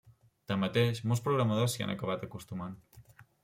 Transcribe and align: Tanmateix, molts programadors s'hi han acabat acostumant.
Tanmateix, 0.51 1.03
molts 1.11 1.21
programadors 1.29 1.77
s'hi 1.77 1.87
han 1.87 1.95
acabat 1.97 2.27
acostumant. 2.31 2.77